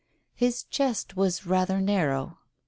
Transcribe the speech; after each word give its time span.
His 0.33 0.63
chest 0.63 1.15
was 1.15 1.45
rather 1.45 1.79
narrow. 1.79 2.39